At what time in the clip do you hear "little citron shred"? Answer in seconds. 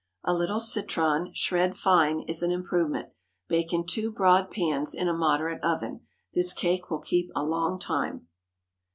0.33-1.75